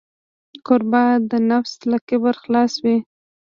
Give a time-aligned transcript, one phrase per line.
[0.65, 2.97] کوربه د نفس له کبره خلاص وي.